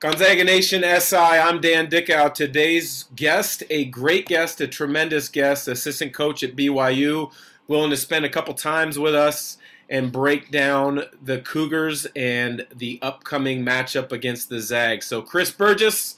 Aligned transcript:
Gonzaga 0.00 0.44
Nation 0.44 0.82
SI, 0.82 1.14
I'm 1.14 1.60
Dan 1.60 1.90
Dickau. 1.90 2.28
Today's 2.28 3.04
guest, 3.14 3.62
a 3.68 3.84
great 3.84 4.26
guest, 4.26 4.58
a 4.62 4.66
tremendous 4.66 5.28
guest, 5.28 5.68
assistant 5.68 6.14
coach 6.14 6.42
at 6.42 6.56
BYU, 6.56 7.30
willing 7.68 7.90
to 7.90 7.98
spend 7.98 8.24
a 8.24 8.30
couple 8.30 8.54
times 8.54 8.98
with 8.98 9.14
us 9.14 9.58
and 9.90 10.10
break 10.10 10.50
down 10.50 11.02
the 11.22 11.40
Cougars 11.42 12.06
and 12.16 12.66
the 12.74 12.98
upcoming 13.02 13.62
matchup 13.62 14.10
against 14.10 14.48
the 14.48 14.58
Zags. 14.58 15.04
So, 15.04 15.20
Chris 15.20 15.50
Burgess, 15.50 16.16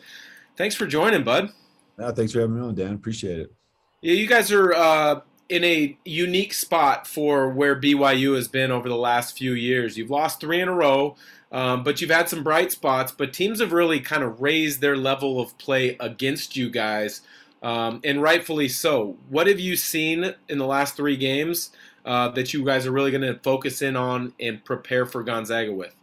thanks 0.57 0.77
for 0.77 0.87
joining, 0.87 1.25
bud. 1.25 1.51
Thanks 1.99 2.35
for 2.35 2.39
having 2.39 2.55
me 2.55 2.63
on, 2.63 2.77
Dan. 2.77 2.95
Appreciate 2.95 3.41
it. 3.41 3.53
Yeah, 4.01 4.15
you 4.15 4.29
guys 4.29 4.53
are 4.53 4.73
uh, 4.75 5.21
in 5.53 5.63
a 5.65 5.99
unique 6.07 6.55
spot 6.55 7.07
for 7.07 7.51
where 7.51 7.79
BYU 7.79 8.35
has 8.35 8.49
been 8.49 8.71
over 8.71 8.89
the 8.89 8.97
last 8.97 9.37
few 9.37 9.53
years. 9.53 9.99
You've 9.99 10.11
lost 10.11 10.41
three 10.41 10.61
in 10.61 10.69
a 10.69 10.75
row. 10.75 11.15
Um, 11.53 11.85
but 11.85 12.01
you've 12.01 12.11
had 12.11 12.31
some 12.31 12.43
bright 12.43 12.73
spots. 12.73 13.13
But 13.13 13.35
teams 13.35 13.61
have 13.61 13.73
really 13.73 14.01
kind 14.01 14.23
of 14.23 14.41
raised 14.41 14.81
their 14.81 14.97
level 14.97 15.39
of 15.39 15.57
play 15.59 15.99
against 16.01 16.57
you 16.57 16.71
guys, 16.71 17.21
um, 17.63 18.01
and 18.05 18.23
rightfully 18.23 18.69
so. 18.69 19.19
What 19.29 19.47
have 19.47 19.61
you 19.61 19.77
seen 19.77 20.35
in 20.49 20.57
the 20.57 20.65
last 20.65 20.97
three 20.97 21.17
games 21.17 21.71
uh, 22.07 22.29
that 22.31 22.55
you 22.55 22.65
guys 22.65 22.87
are 22.87 22.91
really 22.91 23.11
going 23.11 23.23
to 23.23 23.39
focus 23.41 23.83
in 23.83 23.97
on 23.97 24.33
and 24.41 24.65
prepare 24.65 25.05
for 25.05 25.23
Gonzaga 25.23 25.75
with? 25.75 25.95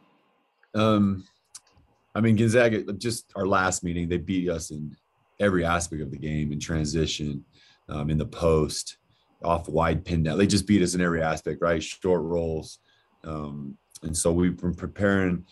Um, 0.76 1.26
I 2.14 2.22
mean, 2.22 2.36
Gonzaga, 2.36 2.94
just 2.94 3.32
our 3.36 3.48
last 3.48 3.84
meeting, 3.84 4.08
they 4.08 4.18
beat 4.18 4.50
us 4.50 4.70
in 4.70 4.96
every 5.40 5.66
aspect 5.66 6.04
of 6.04 6.12
the 6.12 6.18
game 6.18 6.52
in 6.52 6.60
transition, 6.60 7.44
um, 7.88 8.12
in 8.12 8.20
the 8.20 8.26
post, 8.26 8.98
off 9.44 9.70
wide 9.70 10.06
pin 10.06 10.24
down. 10.24 10.38
They 10.38 10.48
just 10.48 10.68
beat 10.68 10.82
us 10.82 10.96
in 10.96 11.02
every 11.02 11.22
aspect, 11.22 11.62
right? 11.62 11.82
Short 11.82 12.22
rolls. 12.22 12.80
Um, 13.24 13.78
and 14.04 14.16
so 14.16 14.32
we've 14.32 14.58
been 14.58 14.76
preparing 14.76 15.46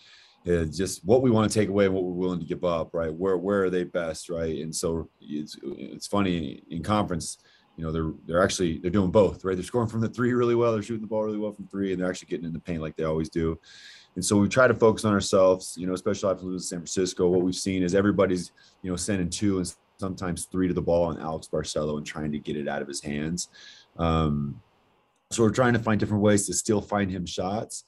uh, 0.46 0.64
just 0.64 1.04
what 1.04 1.22
we 1.22 1.30
want 1.30 1.50
to 1.50 1.58
take 1.58 1.68
away 1.68 1.86
and 1.86 1.94
what 1.94 2.04
we're 2.04 2.12
willing 2.12 2.40
to 2.40 2.46
give 2.46 2.64
up, 2.64 2.94
right? 2.94 3.12
Where 3.12 3.36
where 3.36 3.64
are 3.64 3.70
they 3.70 3.84
best, 3.84 4.30
right? 4.30 4.62
And 4.62 4.74
so 4.74 5.10
it's 5.20 5.56
it's 5.62 6.06
funny 6.06 6.62
in 6.70 6.82
conference, 6.82 7.38
you 7.76 7.84
know, 7.84 7.92
they're 7.92 8.12
they're 8.26 8.42
actually 8.42 8.78
they're 8.78 8.90
doing 8.90 9.10
both, 9.10 9.44
right? 9.44 9.56
They're 9.56 9.64
scoring 9.64 9.88
from 9.88 10.00
the 10.00 10.08
three 10.08 10.32
really 10.32 10.54
well, 10.54 10.72
they're 10.72 10.82
shooting 10.82 11.02
the 11.02 11.08
ball 11.08 11.24
really 11.24 11.38
well 11.38 11.52
from 11.52 11.66
three, 11.66 11.92
and 11.92 12.00
they're 12.00 12.08
actually 12.08 12.28
getting 12.28 12.46
in 12.46 12.52
the 12.52 12.60
paint 12.60 12.80
like 12.80 12.96
they 12.96 13.04
always 13.04 13.28
do. 13.28 13.58
And 14.14 14.24
so 14.24 14.36
we 14.36 14.48
try 14.48 14.66
to 14.66 14.74
focus 14.74 15.04
on 15.04 15.12
ourselves, 15.12 15.74
you 15.76 15.86
know, 15.86 15.92
especially 15.92 16.30
after 16.30 16.44
losing 16.44 16.66
San 16.66 16.78
Francisco. 16.80 17.28
What 17.28 17.42
we've 17.42 17.54
seen 17.54 17.82
is 17.82 17.94
everybody's, 17.94 18.52
you 18.82 18.90
know, 18.90 18.96
sending 18.96 19.30
two 19.30 19.58
and 19.58 19.74
sometimes 19.98 20.46
three 20.46 20.66
to 20.66 20.74
the 20.74 20.82
ball 20.82 21.04
on 21.04 21.20
Alex 21.20 21.48
Barcelo 21.52 21.98
and 21.98 22.06
trying 22.06 22.32
to 22.32 22.38
get 22.38 22.56
it 22.56 22.68
out 22.68 22.82
of 22.82 22.88
his 22.88 23.00
hands. 23.00 23.48
Um, 23.98 24.60
so 25.30 25.42
we're 25.42 25.50
trying 25.50 25.74
to 25.74 25.78
find 25.78 26.00
different 26.00 26.22
ways 26.22 26.46
to 26.46 26.54
still 26.54 26.80
find 26.80 27.10
him 27.10 27.26
shots 27.26 27.84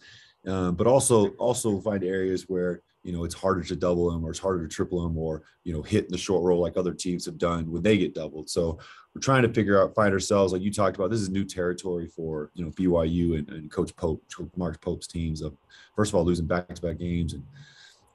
um, 0.47 0.75
but 0.75 0.87
also 0.87 1.29
also 1.31 1.79
find 1.81 2.03
areas 2.03 2.45
where 2.49 2.83
you 3.03 3.13
know 3.13 3.25
it's 3.25 3.35
harder 3.35 3.63
to 3.63 3.77
double 3.77 4.11
him 4.11 4.25
or 4.25 4.31
it's 4.31 4.39
harder 4.39 4.67
to 4.67 4.75
triple 4.75 5.05
him 5.05 5.17
or 5.19 5.43
you 5.65 5.73
know 5.73 5.83
hit 5.83 6.09
the 6.09 6.19
short 6.19 6.43
roll 6.43 6.61
like 6.61 6.77
other 6.77 6.95
teams 6.95 7.27
have 7.27 7.39
done 7.39 7.71
when 7.71 7.83
they 7.83 7.99
get 7.99 8.15
doubled. 8.15 8.49
So 8.49 8.79
we're 9.15 9.21
trying 9.21 9.43
to 9.43 9.53
figure 9.53 9.81
out 9.81 9.95
find 9.95 10.15
ourselves 10.15 10.53
like 10.53 10.63
you 10.63 10.73
talked 10.73 10.97
about 10.97 11.11
this 11.11 11.21
is 11.21 11.29
new 11.29 11.45
territory 11.45 12.07
for 12.07 12.51
you 12.55 12.65
know 12.65 12.71
byu 12.71 13.39
and, 13.39 13.49
and 13.51 13.71
coach 13.71 13.95
pope 13.97 14.23
mark 14.57 14.81
pope's 14.81 15.07
teams 15.07 15.43
of 15.43 15.57
first 15.95 16.11
of 16.11 16.15
all 16.15 16.25
losing 16.25 16.47
back-to-back 16.47 16.99
games 16.99 17.35
and 17.35 17.45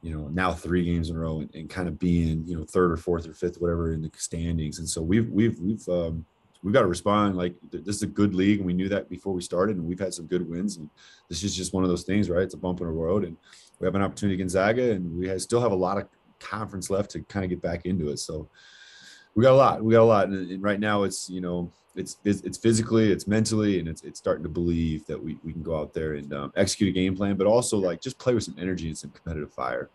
you 0.01 0.15
know 0.15 0.27
now 0.29 0.51
three 0.51 0.83
games 0.83 1.09
in 1.09 1.15
a 1.15 1.19
row 1.19 1.41
and, 1.41 1.53
and 1.53 1.69
kind 1.69 1.87
of 1.87 1.99
being 1.99 2.43
you 2.47 2.57
know 2.57 2.63
third 2.63 2.91
or 2.91 2.97
fourth 2.97 3.27
or 3.27 3.33
fifth 3.33 3.61
whatever 3.61 3.93
in 3.93 4.01
the 4.01 4.11
standings. 4.17 4.79
And 4.79 4.89
so 4.89 5.01
we've 5.01 5.29
we've 5.29 5.59
we've 5.59 5.87
um, 5.89 6.25
we've 6.65 6.73
got 6.73 6.81
to 6.81 6.87
respond. 6.87 7.37
Like 7.37 7.55
this 7.71 7.95
is 7.95 8.01
a 8.01 8.07
good 8.07 8.33
league, 8.33 8.57
and 8.57 8.65
we 8.65 8.73
knew 8.73 8.89
that 8.89 9.07
before 9.07 9.33
we 9.33 9.41
started, 9.41 9.77
and 9.77 9.85
we've 9.85 9.99
had 9.99 10.15
some 10.15 10.25
good 10.25 10.49
wins. 10.49 10.77
And 10.77 10.89
this 11.29 11.43
is 11.43 11.55
just 11.55 11.73
one 11.73 11.83
of 11.83 11.89
those 11.91 12.03
things, 12.03 12.27
right? 12.27 12.41
It's 12.41 12.55
a 12.55 12.57
bump 12.57 12.81
in 12.81 12.87
the 12.87 12.91
road, 12.91 13.23
and 13.23 13.37
we 13.79 13.85
have 13.85 13.93
an 13.93 14.01
opportunity 14.01 14.33
against 14.33 14.53
Zaga, 14.53 14.91
and 14.93 15.15
we 15.15 15.27
have, 15.27 15.41
still 15.41 15.61
have 15.61 15.71
a 15.71 15.75
lot 15.75 15.99
of 15.99 16.07
conference 16.39 16.89
left 16.89 17.11
to 17.11 17.21
kind 17.21 17.43
of 17.43 17.51
get 17.51 17.61
back 17.61 17.85
into 17.85 18.09
it. 18.09 18.17
So 18.17 18.49
we 19.35 19.43
got 19.43 19.53
a 19.53 19.55
lot. 19.55 19.83
We 19.83 19.93
got 19.93 20.01
a 20.01 20.03
lot, 20.05 20.27
and, 20.27 20.49
and 20.49 20.63
right 20.63 20.79
now 20.79 21.03
it's 21.03 21.29
you 21.29 21.39
know 21.39 21.71
it's 21.95 22.17
it's 22.25 22.57
physically, 22.57 23.11
it's 23.11 23.27
mentally, 23.27 23.79
and 23.79 23.87
it's 23.87 24.01
it's 24.01 24.17
starting 24.17 24.43
to 24.43 24.49
believe 24.49 25.05
that 25.05 25.23
we 25.23 25.37
we 25.43 25.53
can 25.53 25.61
go 25.61 25.79
out 25.79 25.93
there 25.93 26.15
and 26.15 26.33
um, 26.33 26.51
execute 26.55 26.89
a 26.89 26.93
game 26.93 27.15
plan, 27.15 27.37
but 27.37 27.45
also 27.45 27.77
like 27.77 28.01
just 28.01 28.17
play 28.17 28.33
with 28.33 28.43
some 28.43 28.55
energy 28.59 28.87
and 28.87 28.97
some 28.97 29.11
competitive 29.11 29.53
fire. 29.53 29.91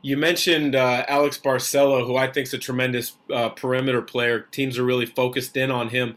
You 0.00 0.16
mentioned 0.16 0.76
uh, 0.76 1.04
Alex 1.08 1.38
Barcelo, 1.38 2.06
who 2.06 2.16
I 2.16 2.28
think 2.28 2.46
is 2.46 2.54
a 2.54 2.58
tremendous 2.58 3.16
uh, 3.32 3.48
perimeter 3.50 4.00
player. 4.00 4.40
Teams 4.40 4.78
are 4.78 4.84
really 4.84 5.06
focused 5.06 5.56
in 5.56 5.70
on 5.70 5.88
him. 5.88 6.16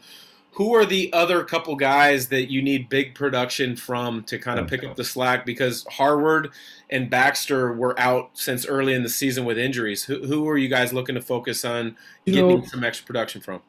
Who 0.55 0.75
are 0.75 0.85
the 0.85 1.11
other 1.13 1.43
couple 1.45 1.75
guys 1.77 2.27
that 2.27 2.51
you 2.51 2.61
need 2.61 2.89
big 2.89 3.15
production 3.15 3.75
from 3.75 4.23
to 4.25 4.37
kind 4.37 4.59
of 4.59 4.67
pick 4.67 4.83
up 4.83 4.97
the 4.97 5.03
slack? 5.03 5.45
Because 5.45 5.85
Harward 5.89 6.51
and 6.89 7.09
Baxter 7.09 7.73
were 7.73 7.97
out 7.97 8.31
since 8.33 8.65
early 8.65 8.93
in 8.93 9.01
the 9.01 9.09
season 9.09 9.45
with 9.45 9.57
injuries. 9.57 10.03
Who, 10.03 10.25
who 10.27 10.47
are 10.49 10.57
you 10.57 10.67
guys 10.67 10.91
looking 10.91 11.15
to 11.15 11.21
focus 11.21 11.63
on 11.63 11.95
getting 12.25 12.49
you 12.49 12.57
know, 12.57 12.65
some 12.65 12.83
extra 12.83 13.07
production 13.07 13.39
from? 13.39 13.61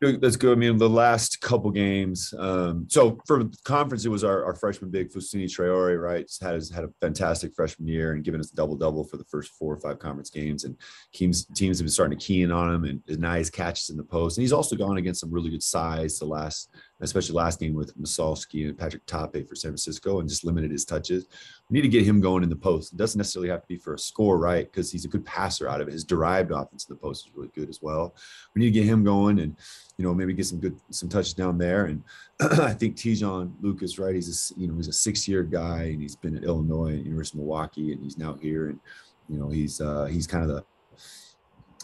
That's 0.00 0.36
good. 0.36 0.52
I 0.52 0.60
mean, 0.60 0.76
the 0.76 0.90
last 0.90 1.40
couple 1.40 1.70
games. 1.70 2.34
Um, 2.38 2.86
so 2.90 3.18
for 3.26 3.44
conference, 3.64 4.04
it 4.04 4.10
was 4.10 4.24
our, 4.24 4.44
our 4.44 4.54
freshman 4.54 4.90
big 4.90 5.10
Fousseyni 5.10 5.46
Traore, 5.46 6.00
right? 6.00 6.26
Just 6.26 6.42
had 6.42 6.62
had 6.74 6.84
a 6.84 6.90
fantastic 7.00 7.54
freshman 7.54 7.88
year 7.88 8.12
and 8.12 8.22
given 8.22 8.38
us 8.38 8.52
a 8.52 8.56
double 8.56 8.76
double 8.76 9.04
for 9.04 9.16
the 9.16 9.24
first 9.24 9.52
four 9.52 9.72
or 9.72 9.80
five 9.80 9.98
conference 9.98 10.28
games. 10.28 10.64
And 10.64 10.76
teams 11.14 11.46
teams 11.46 11.78
have 11.78 11.86
been 11.86 11.92
starting 11.92 12.18
to 12.18 12.24
key 12.24 12.42
in 12.42 12.52
on 12.52 12.74
him 12.74 12.84
and 12.84 13.02
his 13.06 13.18
nice 13.18 13.48
catches 13.48 13.88
in 13.88 13.96
the 13.96 14.04
post. 14.04 14.36
And 14.36 14.42
he's 14.42 14.52
also 14.52 14.76
gone 14.76 14.98
against 14.98 15.20
some 15.20 15.30
really 15.30 15.50
good 15.50 15.62
size 15.62 16.18
the 16.18 16.26
last 16.26 16.68
especially 17.00 17.34
last 17.34 17.60
game 17.60 17.74
with 17.74 17.96
Massalski 17.98 18.66
and 18.66 18.78
Patrick 18.78 19.04
Tape 19.06 19.48
for 19.48 19.54
San 19.54 19.70
Francisco 19.70 20.20
and 20.20 20.28
just 20.28 20.44
limited 20.44 20.70
his 20.70 20.84
touches. 20.84 21.26
We 21.68 21.74
need 21.74 21.82
to 21.82 21.88
get 21.88 22.06
him 22.06 22.20
going 22.20 22.42
in 22.42 22.48
the 22.48 22.56
post. 22.56 22.92
It 22.92 22.96
doesn't 22.96 23.18
necessarily 23.18 23.50
have 23.50 23.60
to 23.62 23.68
be 23.68 23.76
for 23.76 23.94
a 23.94 23.98
score, 23.98 24.38
right? 24.38 24.70
Because 24.70 24.90
he's 24.90 25.04
a 25.04 25.08
good 25.08 25.24
passer 25.26 25.68
out 25.68 25.80
of 25.80 25.88
it. 25.88 25.92
His 25.92 26.04
derived 26.04 26.52
offense 26.52 26.86
in 26.88 26.94
the 26.94 27.00
post 27.00 27.26
is 27.26 27.34
really 27.34 27.50
good 27.54 27.68
as 27.68 27.82
well. 27.82 28.14
We 28.54 28.60
need 28.60 28.72
to 28.72 28.80
get 28.80 28.86
him 28.86 29.04
going 29.04 29.40
and, 29.40 29.56
you 29.98 30.04
know, 30.04 30.14
maybe 30.14 30.32
get 30.32 30.46
some 30.46 30.60
good, 30.60 30.78
some 30.90 31.08
touches 31.08 31.34
down 31.34 31.58
there. 31.58 31.86
And 31.86 32.02
I 32.40 32.72
think 32.72 32.96
Te'Jon 32.96 33.52
Lucas, 33.60 33.98
right? 33.98 34.14
He's 34.14 34.52
a, 34.52 34.60
you 34.60 34.66
know, 34.66 34.76
he's 34.76 34.88
a 34.88 34.92
six 34.92 35.28
year 35.28 35.42
guy 35.42 35.84
and 35.84 36.00
he's 36.00 36.16
been 36.16 36.36
at 36.36 36.44
Illinois 36.44 36.92
and 36.92 37.04
University 37.04 37.38
of 37.38 37.44
Milwaukee 37.44 37.92
and 37.92 38.02
he's 38.02 38.16
now 38.16 38.34
here. 38.40 38.68
And, 38.68 38.80
you 39.28 39.38
know, 39.38 39.50
he's, 39.50 39.80
uh, 39.80 40.06
he's 40.06 40.26
kind 40.26 40.44
of 40.44 40.48
the, 40.48 40.64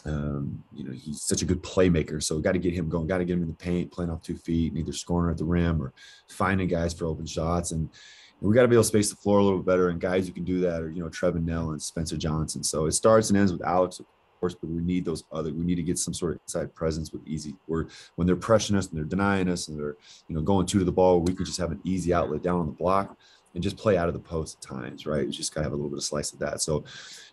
um, 0.05 0.63
you 0.73 0.83
know, 0.83 0.91
he's 0.91 1.21
such 1.21 1.41
a 1.41 1.45
good 1.45 1.63
playmaker. 1.63 2.21
So 2.21 2.39
got 2.39 2.53
to 2.53 2.59
get 2.59 2.73
him 2.73 2.89
going. 2.89 3.07
Got 3.07 3.19
to 3.19 3.25
get 3.25 3.33
him 3.33 3.43
in 3.43 3.47
the 3.47 3.53
paint, 3.53 3.91
playing 3.91 4.11
off 4.11 4.21
two 4.21 4.35
feet, 4.35 4.71
and 4.71 4.79
either 4.79 4.91
scoring 4.91 5.31
at 5.31 5.37
the 5.37 5.45
rim 5.45 5.81
or 5.81 5.93
finding 6.27 6.67
guys 6.67 6.93
for 6.93 7.05
open 7.05 7.25
shots. 7.25 7.71
And, 7.71 7.81
and 7.81 8.49
we 8.49 8.53
got 8.53 8.63
to 8.63 8.67
be 8.67 8.75
able 8.75 8.83
to 8.83 8.87
space 8.87 9.09
the 9.09 9.15
floor 9.15 9.39
a 9.39 9.43
little 9.43 9.59
bit 9.59 9.65
better. 9.65 9.89
And 9.89 10.01
guys 10.01 10.27
who 10.27 10.33
can 10.33 10.43
do 10.43 10.59
that 10.61 10.81
are 10.81 10.89
you 10.89 11.01
know 11.01 11.09
Trevin 11.09 11.45
Knell 11.45 11.71
and 11.71 11.81
Spencer 11.81 12.17
Johnson. 12.17 12.63
So 12.63 12.85
it 12.85 12.91
starts 12.93 13.29
and 13.29 13.37
ends 13.37 13.51
with 13.51 13.63
Alex, 13.63 13.99
of 13.99 14.05
course, 14.39 14.55
but 14.55 14.69
we 14.69 14.81
need 14.81 15.05
those 15.05 15.23
other. 15.31 15.53
We 15.53 15.63
need 15.63 15.75
to 15.75 15.83
get 15.83 15.97
some 15.97 16.13
sort 16.13 16.33
of 16.33 16.41
inside 16.41 16.75
presence 16.75 17.13
with 17.13 17.25
easy. 17.25 17.55
Where 17.67 17.87
when 18.15 18.27
they're 18.27 18.35
pressuring 18.35 18.77
us 18.77 18.89
and 18.89 18.97
they're 18.97 19.05
denying 19.05 19.47
us 19.47 19.69
and 19.69 19.79
they're 19.79 19.95
you 20.27 20.35
know 20.35 20.41
going 20.41 20.65
two 20.65 20.79
to 20.79 20.85
the 20.85 20.91
ball, 20.91 21.21
we 21.21 21.33
can 21.33 21.45
just 21.45 21.59
have 21.59 21.71
an 21.71 21.79
easy 21.85 22.13
outlet 22.13 22.43
down 22.43 22.59
on 22.59 22.65
the 22.65 22.73
block 22.73 23.17
and 23.53 23.63
just 23.63 23.77
play 23.77 23.97
out 23.97 24.07
of 24.07 24.13
the 24.13 24.19
post 24.19 24.57
at 24.57 24.67
times, 24.67 25.05
right? 25.05 25.25
You 25.25 25.31
just 25.31 25.53
gotta 25.53 25.63
have 25.63 25.73
a 25.73 25.75
little 25.75 25.89
bit 25.89 25.97
of 25.97 26.03
slice 26.03 26.31
of 26.31 26.39
that. 26.39 26.61
So 26.61 26.83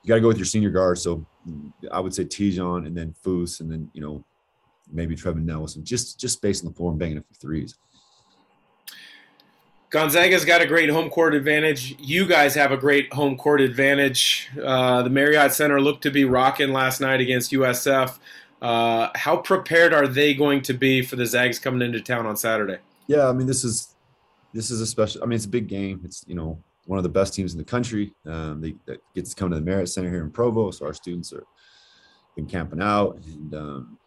you 0.02 0.08
gotta 0.08 0.20
go 0.20 0.28
with 0.28 0.38
your 0.38 0.46
senior 0.46 0.70
guard. 0.70 0.98
So 0.98 1.24
I 1.90 2.00
would 2.00 2.14
say 2.14 2.24
Te'Jon 2.24 2.86
and 2.86 2.96
then 2.96 3.14
Foose 3.24 3.60
and 3.60 3.70
then 3.70 3.90
you 3.92 4.00
know 4.00 4.24
maybe 4.92 5.16
Trevin 5.16 5.44
Nelson, 5.44 5.84
just 5.84 6.18
just 6.20 6.42
based 6.42 6.64
on 6.64 6.70
the 6.70 6.76
floor 6.76 6.90
and 6.90 6.98
banging 6.98 7.18
it 7.18 7.24
for 7.28 7.34
threes. 7.34 7.76
Gonzaga's 9.90 10.44
got 10.44 10.62
a 10.62 10.66
great 10.66 10.88
home 10.88 11.10
court 11.10 11.34
advantage. 11.34 11.96
You 11.98 12.24
guys 12.24 12.54
have 12.54 12.70
a 12.70 12.76
great 12.76 13.12
home 13.12 13.36
court 13.36 13.60
advantage. 13.60 14.48
Uh, 14.62 15.02
the 15.02 15.10
Marriott 15.10 15.52
Center 15.52 15.80
looked 15.80 16.02
to 16.04 16.12
be 16.12 16.24
rocking 16.24 16.72
last 16.72 17.00
night 17.00 17.20
against 17.20 17.50
USF. 17.50 18.18
Uh, 18.62 19.08
how 19.16 19.38
prepared 19.38 19.92
are 19.92 20.06
they 20.06 20.32
going 20.32 20.62
to 20.62 20.74
be 20.74 21.02
for 21.02 21.16
the 21.16 21.26
Zags 21.26 21.58
coming 21.58 21.82
into 21.82 22.00
town 22.00 22.24
on 22.24 22.36
Saturday? 22.36 22.78
Yeah, 23.08 23.28
I 23.28 23.32
mean 23.32 23.48
this 23.48 23.64
is 23.64 23.94
this 24.52 24.70
is 24.70 24.80
a 24.80 24.86
special. 24.86 25.22
I 25.22 25.26
mean, 25.26 25.36
it's 25.36 25.44
a 25.44 25.50
big 25.50 25.68
game. 25.68 26.00
It's 26.04 26.24
you 26.26 26.34
know 26.34 26.62
one 26.86 26.98
of 26.98 27.02
the 27.02 27.08
best 27.08 27.34
teams 27.34 27.52
in 27.52 27.58
the 27.58 27.64
country. 27.64 28.12
Um, 28.26 28.60
they 28.60 28.74
that 28.86 29.00
gets 29.14 29.30
to 29.30 29.36
come 29.36 29.50
to 29.50 29.56
the 29.56 29.62
Marriott 29.62 29.88
Center 29.88 30.10
here 30.10 30.22
in 30.22 30.30
Provo, 30.30 30.70
so 30.70 30.86
our 30.86 30.94
students 30.94 31.32
are 31.32 31.44
been 32.36 32.46
camping 32.46 32.82
out, 32.82 33.20
and 33.26 33.54
um, 33.54 33.98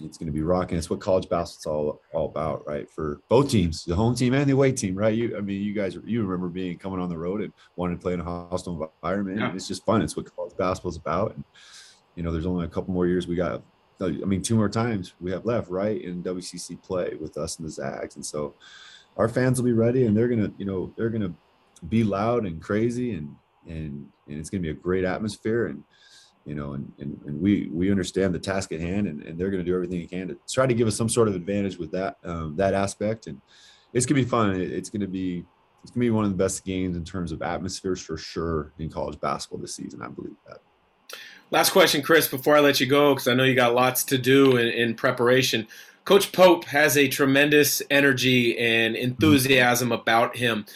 it's 0.00 0.16
going 0.18 0.26
to 0.26 0.32
be 0.32 0.42
rocking. 0.42 0.78
It's 0.78 0.90
what 0.90 1.00
college 1.00 1.28
basketball's 1.28 1.66
all 1.66 2.00
all 2.12 2.26
about, 2.26 2.66
right? 2.66 2.88
For 2.90 3.20
both 3.28 3.50
teams, 3.50 3.84
the 3.84 3.94
home 3.94 4.14
team 4.14 4.34
and 4.34 4.48
the 4.48 4.54
away 4.54 4.72
team, 4.72 4.94
right? 4.94 5.14
You, 5.14 5.36
I 5.36 5.40
mean, 5.40 5.62
you 5.62 5.72
guys, 5.72 5.98
you 6.04 6.22
remember 6.22 6.48
being 6.48 6.78
coming 6.78 7.00
on 7.00 7.08
the 7.08 7.18
road 7.18 7.40
and 7.40 7.52
wanting 7.76 7.96
to 7.96 8.02
play 8.02 8.14
in 8.14 8.20
a 8.20 8.24
hostile 8.24 8.90
environment. 9.02 9.38
Yeah. 9.38 9.54
It's 9.54 9.68
just 9.68 9.84
fun. 9.84 10.02
It's 10.02 10.16
what 10.16 10.34
college 10.34 10.56
basketball's 10.56 10.96
about, 10.96 11.34
and 11.34 11.44
you 12.14 12.22
know, 12.22 12.32
there's 12.32 12.46
only 12.46 12.66
a 12.66 12.68
couple 12.68 12.94
more 12.94 13.06
years 13.06 13.26
we 13.26 13.36
got. 13.36 13.62
I 14.02 14.08
mean, 14.08 14.40
two 14.40 14.56
more 14.56 14.70
times 14.70 15.12
we 15.20 15.30
have 15.30 15.44
left, 15.44 15.68
right, 15.68 16.00
in 16.00 16.22
WCC 16.22 16.82
play 16.82 17.18
with 17.20 17.36
us 17.36 17.58
and 17.58 17.66
the 17.66 17.70
Zags, 17.70 18.16
and 18.16 18.24
so 18.24 18.54
our 19.16 19.28
fans 19.28 19.60
will 19.60 19.66
be 19.66 19.72
ready 19.72 20.06
and 20.06 20.16
they're 20.16 20.28
gonna 20.28 20.50
you 20.58 20.64
know 20.64 20.92
they're 20.96 21.10
gonna 21.10 21.32
be 21.88 22.04
loud 22.04 22.46
and 22.46 22.60
crazy 22.60 23.12
and 23.12 23.34
and 23.66 24.08
and 24.28 24.38
it's 24.38 24.50
gonna 24.50 24.62
be 24.62 24.70
a 24.70 24.74
great 24.74 25.04
atmosphere 25.04 25.66
and 25.66 25.82
you 26.44 26.54
know 26.54 26.72
and 26.72 26.92
and, 26.98 27.20
and 27.26 27.40
we 27.40 27.68
we 27.72 27.90
understand 27.90 28.34
the 28.34 28.38
task 28.38 28.72
at 28.72 28.80
hand 28.80 29.06
and, 29.06 29.22
and 29.22 29.38
they're 29.38 29.50
gonna 29.50 29.62
do 29.62 29.74
everything 29.74 30.00
they 30.00 30.06
can 30.06 30.28
to 30.28 30.38
try 30.50 30.66
to 30.66 30.74
give 30.74 30.88
us 30.88 30.96
some 30.96 31.08
sort 31.08 31.28
of 31.28 31.34
advantage 31.34 31.78
with 31.78 31.90
that 31.92 32.16
um, 32.24 32.56
that 32.56 32.74
aspect. 32.74 33.26
And 33.26 33.40
it's 33.92 34.06
gonna 34.06 34.20
be 34.20 34.26
fun. 34.26 34.60
It's 34.60 34.90
gonna 34.90 35.06
be 35.06 35.44
it's 35.82 35.90
gonna 35.90 36.04
be 36.04 36.10
one 36.10 36.24
of 36.24 36.30
the 36.30 36.36
best 36.36 36.64
games 36.64 36.96
in 36.96 37.04
terms 37.04 37.32
of 37.32 37.42
atmospheres 37.42 38.00
for 38.00 38.16
sure 38.16 38.72
in 38.78 38.90
college 38.90 39.20
basketball 39.20 39.60
this 39.60 39.74
season. 39.74 40.02
I 40.02 40.08
believe 40.08 40.36
that. 40.48 40.58
Last 41.50 41.70
question, 41.70 42.00
Chris, 42.00 42.28
before 42.28 42.56
I 42.56 42.60
let 42.60 42.78
you 42.78 42.86
go, 42.86 43.12
because 43.12 43.26
I 43.26 43.34
know 43.34 43.42
you 43.42 43.56
got 43.56 43.74
lots 43.74 44.04
to 44.04 44.18
do 44.18 44.56
in, 44.56 44.68
in, 44.68 44.94
preparation. 44.94 45.66
Coach 46.04 46.32
Pope 46.32 46.64
has 46.64 46.96
a 46.96 47.08
tremendous 47.08 47.82
energy 47.90 48.58
and 48.58 48.96
enthusiasm 48.96 49.92
about 49.92 50.36
him. 50.36 50.66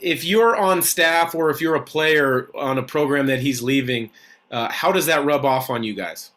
If 0.00 0.24
you're 0.24 0.54
on 0.54 0.82
staff 0.82 1.34
or 1.34 1.50
if 1.50 1.60
you're 1.60 1.74
a 1.74 1.82
player 1.82 2.50
on 2.54 2.78
a 2.78 2.82
program 2.82 3.26
that 3.26 3.40
he's 3.40 3.62
leaving, 3.62 4.10
uh, 4.50 4.70
how 4.70 4.92
does 4.92 5.06
that 5.06 5.24
rub 5.24 5.44
off 5.44 5.70
on 5.70 5.82
you 5.82 5.94
guys? 5.94 6.30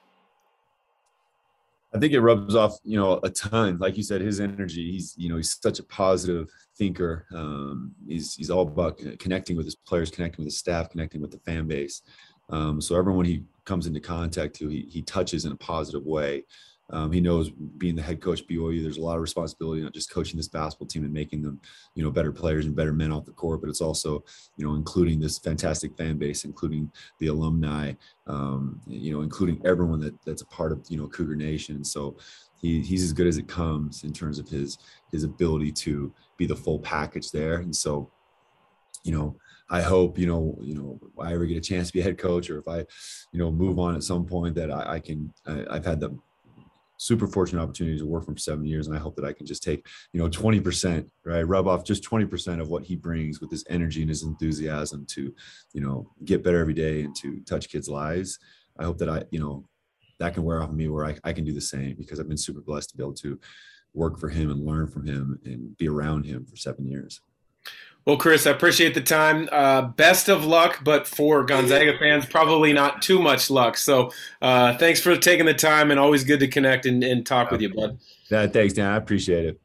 I 1.93 1.99
think 1.99 2.13
it 2.13 2.21
rubs 2.21 2.55
off, 2.55 2.77
you 2.83 2.97
know, 2.97 3.19
a 3.23 3.29
ton. 3.29 3.77
Like 3.77 3.97
you 3.97 4.03
said, 4.03 4.21
his 4.21 4.39
energy. 4.39 4.91
He's, 4.91 5.13
you 5.17 5.27
know, 5.27 5.35
he's 5.35 5.59
such 5.61 5.79
a 5.79 5.83
positive 5.83 6.49
thinker. 6.77 7.25
Um, 7.33 7.93
he's 8.07 8.33
he's 8.33 8.49
all 8.49 8.61
about 8.61 9.01
connecting 9.19 9.57
with 9.57 9.65
his 9.65 9.75
players, 9.75 10.09
connecting 10.09 10.45
with 10.45 10.53
his 10.53 10.57
staff, 10.57 10.89
connecting 10.89 11.21
with 11.21 11.31
the 11.31 11.39
fan 11.39 11.67
base. 11.67 12.01
Um, 12.49 12.79
so 12.79 12.95
everyone 12.95 13.25
he 13.25 13.43
comes 13.65 13.87
into 13.87 13.99
contact 13.99 14.55
to, 14.55 14.69
he 14.69 14.87
he 14.89 15.01
touches 15.01 15.43
in 15.43 15.51
a 15.51 15.57
positive 15.57 16.05
way. 16.05 16.45
Um, 16.91 17.11
he 17.11 17.21
knows 17.21 17.49
being 17.49 17.95
the 17.95 18.01
head 18.01 18.21
coach 18.21 18.45
BYU, 18.47 18.83
there's 18.83 18.97
a 18.97 19.01
lot 19.01 19.15
of 19.15 19.21
responsibility, 19.21 19.81
not 19.81 19.93
just 19.93 20.11
coaching 20.11 20.37
this 20.37 20.47
basketball 20.47 20.87
team 20.87 21.03
and 21.03 21.13
making 21.13 21.41
them, 21.41 21.59
you 21.95 22.03
know, 22.03 22.11
better 22.11 22.31
players 22.31 22.65
and 22.65 22.75
better 22.75 22.93
men 22.93 23.11
off 23.11 23.25
the 23.25 23.31
court, 23.31 23.61
but 23.61 23.69
it's 23.69 23.81
also, 23.81 24.23
you 24.57 24.65
know, 24.65 24.75
including 24.75 25.19
this 25.19 25.39
fantastic 25.39 25.95
fan 25.97 26.17
base, 26.17 26.43
including 26.43 26.91
the 27.19 27.27
alumni, 27.27 27.93
um, 28.27 28.79
you 28.87 29.13
know, 29.13 29.21
including 29.21 29.61
everyone 29.65 29.99
that 30.01 30.13
that's 30.25 30.41
a 30.41 30.47
part 30.47 30.71
of, 30.71 30.85
you 30.89 30.97
know, 30.97 31.07
Cougar 31.07 31.35
Nation. 31.35 31.83
So 31.83 32.17
he, 32.61 32.81
he's 32.81 33.03
as 33.03 33.13
good 33.13 33.27
as 33.27 33.37
it 33.37 33.47
comes 33.47 34.03
in 34.03 34.13
terms 34.13 34.37
of 34.37 34.47
his 34.47 34.77
his 35.11 35.23
ability 35.23 35.71
to 35.71 36.13
be 36.37 36.45
the 36.45 36.55
full 36.55 36.79
package 36.79 37.31
there. 37.31 37.55
And 37.55 37.75
so, 37.75 38.09
you 39.03 39.11
know, 39.11 39.35
I 39.69 39.81
hope 39.81 40.19
you 40.19 40.27
know 40.27 40.57
you 40.61 40.75
know 40.75 40.99
I 41.19 41.33
ever 41.33 41.45
get 41.45 41.57
a 41.57 41.61
chance 41.61 41.87
to 41.87 41.93
be 41.93 42.01
a 42.01 42.03
head 42.03 42.17
coach, 42.17 42.49
or 42.49 42.59
if 42.59 42.67
I, 42.67 42.79
you 43.31 43.39
know, 43.39 43.49
move 43.49 43.79
on 43.79 43.95
at 43.95 44.03
some 44.03 44.25
point 44.25 44.53
that 44.55 44.69
I, 44.69 44.95
I 44.95 44.99
can. 44.99 45.33
I, 45.47 45.65
I've 45.69 45.85
had 45.85 46.01
the 46.01 46.17
super 47.01 47.25
fortunate 47.25 47.59
opportunity 47.59 47.97
to 47.97 48.05
work 48.05 48.23
for 48.23 48.37
seven 48.37 48.63
years. 48.63 48.85
And 48.85 48.95
I 48.95 48.99
hope 48.99 49.15
that 49.15 49.25
I 49.25 49.33
can 49.33 49.47
just 49.47 49.63
take, 49.63 49.87
you 50.13 50.21
know, 50.21 50.29
20%, 50.29 51.09
right? 51.25 51.41
Rub 51.41 51.67
off 51.67 51.83
just 51.83 52.03
20% 52.03 52.61
of 52.61 52.69
what 52.69 52.83
he 52.83 52.95
brings 52.95 53.41
with 53.41 53.49
his 53.49 53.65
energy 53.71 54.01
and 54.01 54.09
his 54.09 54.21
enthusiasm 54.21 55.07
to, 55.07 55.33
you 55.73 55.81
know, 55.81 56.07
get 56.25 56.43
better 56.43 56.59
every 56.59 56.75
day 56.75 57.01
and 57.01 57.15
to 57.15 57.39
touch 57.39 57.69
kids' 57.69 57.89
lives. 57.89 58.37
I 58.77 58.83
hope 58.83 58.99
that 58.99 59.09
I, 59.09 59.23
you 59.31 59.39
know, 59.39 59.65
that 60.19 60.35
can 60.35 60.43
wear 60.43 60.61
off 60.61 60.69
of 60.69 60.75
me 60.75 60.89
where 60.89 61.07
I, 61.07 61.17
I 61.23 61.33
can 61.33 61.43
do 61.43 61.53
the 61.53 61.59
same 61.59 61.95
because 61.97 62.19
I've 62.19 62.29
been 62.29 62.37
super 62.37 62.61
blessed 62.61 62.91
to 62.91 62.97
be 62.97 63.03
able 63.03 63.15
to 63.15 63.39
work 63.95 64.19
for 64.19 64.29
him 64.29 64.51
and 64.51 64.63
learn 64.63 64.85
from 64.85 65.03
him 65.07 65.39
and 65.43 65.75
be 65.77 65.89
around 65.89 66.25
him 66.25 66.45
for 66.45 66.55
seven 66.55 66.85
years. 66.85 67.19
Well, 68.05 68.17
Chris, 68.17 68.47
I 68.47 68.51
appreciate 68.51 68.95
the 68.95 69.01
time. 69.01 69.47
Uh, 69.51 69.83
best 69.83 70.27
of 70.27 70.43
luck, 70.43 70.79
but 70.83 71.07
for 71.07 71.43
Gonzaga 71.43 71.97
fans, 71.99 72.25
probably 72.25 72.73
not 72.73 73.01
too 73.01 73.21
much 73.21 73.51
luck. 73.51 73.77
So 73.77 74.11
uh, 74.41 74.75
thanks 74.77 74.99
for 74.99 75.15
taking 75.15 75.45
the 75.45 75.53
time 75.53 75.91
and 75.91 75.99
always 75.99 76.23
good 76.23 76.39
to 76.39 76.47
connect 76.47 76.85
and, 76.87 77.03
and 77.03 77.25
talk 77.25 77.51
with 77.51 77.61
you, 77.61 77.73
bud. 77.73 77.99
Yeah, 78.29 78.47
thanks, 78.47 78.73
Dan. 78.73 78.87
I 78.87 78.95
appreciate 78.97 79.45
it. 79.45 79.61